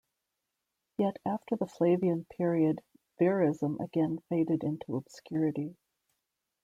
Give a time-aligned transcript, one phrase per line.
[0.97, 2.81] Yet after the Flavian period
[3.21, 5.77] verism again faded into obscurity.